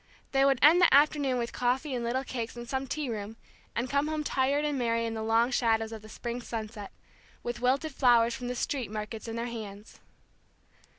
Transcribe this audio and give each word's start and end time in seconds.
They 0.31 0.43
would 0.43 0.57
end 0.63 0.81
the 0.81 0.91
afternoon 0.91 1.37
with 1.37 1.53
coffee 1.53 1.93
and 1.93 2.03
little 2.03 2.23
cakes 2.23 2.57
in 2.57 2.65
some 2.65 2.87
tea 2.87 3.07
room, 3.07 3.37
and 3.75 3.87
come 3.87 4.07
home 4.07 4.23
tired 4.23 4.65
and 4.65 4.75
merry 4.75 5.05
in 5.05 5.13
the 5.13 5.21
long 5.21 5.51
shadows 5.51 5.91
of 5.91 6.01
the 6.01 6.09
spring 6.09 6.41
sunset, 6.41 6.91
with 7.43 7.59
wilted 7.61 7.91
flowers 7.93 8.33
from 8.33 8.47
the 8.47 8.55
street 8.55 8.89
markets 8.89 9.27
in 9.27 9.35
their 9.35 9.45
hands. 9.45 9.99